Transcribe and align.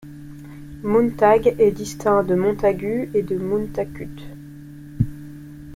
Mountague 0.81 1.53
est 1.59 1.69
distinct 1.69 2.23
de 2.23 2.33
Montagu 2.33 3.11
et 3.13 3.21
de 3.21 3.37
Mountacute. 3.37 4.23